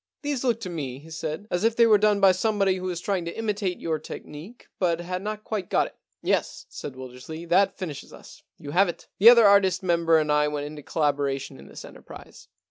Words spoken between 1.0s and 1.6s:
said, *